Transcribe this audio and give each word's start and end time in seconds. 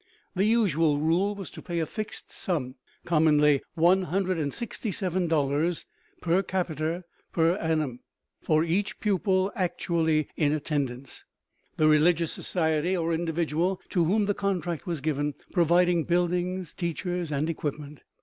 The 0.33 0.45
usual 0.45 0.97
rule 0.97 1.35
was 1.35 1.51
to 1.51 1.61
pay 1.61 1.77
a 1.77 1.85
fixed 1.85 2.31
sum 2.31 2.73
(commonly 3.05 3.61
$167 3.77 5.85
per 6.21 6.41
capita 6.41 7.03
per 7.31 7.55
annum) 7.57 7.99
for 8.41 8.63
each 8.63 8.99
pupil 8.99 9.51
actually 9.53 10.27
in 10.35 10.53
attendance, 10.53 11.23
the 11.77 11.87
religious 11.87 12.31
society 12.31 12.97
or 12.97 13.13
individual 13.13 13.79
to 13.89 14.03
whom 14.05 14.25
the 14.25 14.33
contract 14.33 14.87
was 14.87 15.01
given 15.01 15.35
providing 15.53 16.05
buildings, 16.05 16.73
teachers, 16.73 17.31
and 17.31 17.47
equipment. 17.47 18.01